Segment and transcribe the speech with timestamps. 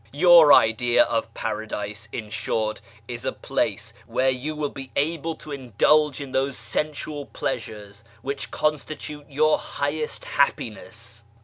[0.13, 5.51] Your idea of paradise, in short, is a place where you will be able to
[5.51, 11.23] indulge in those sensual pleasures which constitute your higliest happiness.